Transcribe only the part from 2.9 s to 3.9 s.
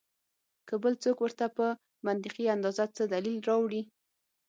څۀ دليل راوړي